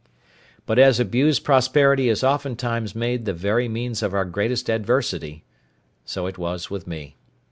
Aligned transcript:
But 0.65 0.79
as 0.79 0.99
abused 0.99 1.43
prosperity 1.43 2.09
is 2.09 2.23
oftentimes 2.23 2.95
made 2.95 3.25
the 3.25 3.33
very 3.35 3.69
means 3.69 4.01
of 4.01 4.15
our 4.15 4.25
greatest 4.25 4.67
adversity, 4.67 5.43
so 6.05 6.25
it 6.25 6.39
was 6.39 6.71
with 6.71 6.87
me. 6.87 7.17